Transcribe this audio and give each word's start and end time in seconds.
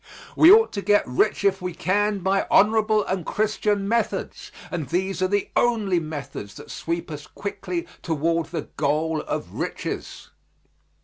We 0.35 0.51
ought 0.51 0.71
to 0.71 0.81
get 0.81 1.07
rich 1.07 1.43
if 1.43 1.61
we 1.61 1.75
can 1.75 2.21
by 2.21 2.47
honorable 2.49 3.05
and 3.05 3.23
Christian 3.23 3.87
methods, 3.87 4.51
and 4.71 4.87
these 4.89 5.21
are 5.21 5.27
the 5.27 5.51
only 5.55 5.99
methods 5.99 6.55
that 6.55 6.71
sweep 6.71 7.11
us 7.11 7.27
quickly 7.27 7.85
toward 8.01 8.47
the 8.47 8.63
goal 8.77 9.21
of 9.21 9.53
riches. 9.53 10.31